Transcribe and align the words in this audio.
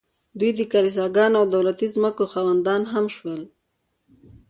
دوی 0.39 0.51
د 0.55 0.61
کلیساګانو 0.71 1.35
او 1.39 1.45
دولتي 1.55 1.87
ځمکو 1.95 2.23
خاوندان 2.33 2.81
هم 2.93 3.05
شول 3.15 3.41